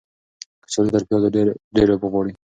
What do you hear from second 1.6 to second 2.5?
ډیرې اوبه غواړي.